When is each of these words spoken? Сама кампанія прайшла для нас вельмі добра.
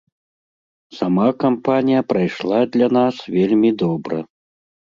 Сама 0.99 1.27
кампанія 1.43 2.01
прайшла 2.13 2.59
для 2.77 2.87
нас 2.97 3.15
вельмі 3.37 3.69
добра. 3.83 4.17